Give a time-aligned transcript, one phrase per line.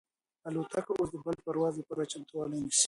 [0.47, 2.79] الوتکه اوس د بل پرواز لپاره چمتووالی نیسي.